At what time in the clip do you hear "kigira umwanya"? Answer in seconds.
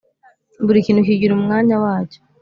1.07-1.75